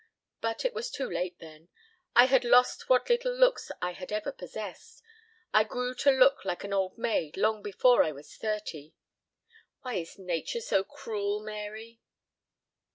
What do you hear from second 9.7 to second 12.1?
Why is nature so cruel, Mary?"